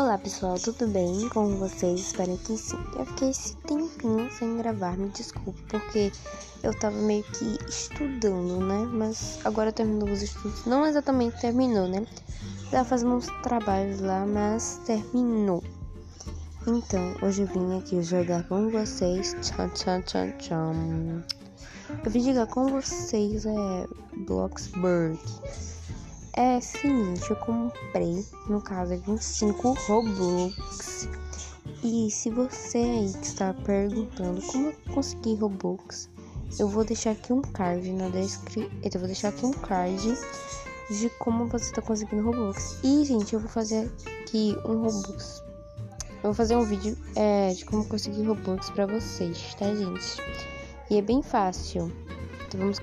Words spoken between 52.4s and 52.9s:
Então vamos.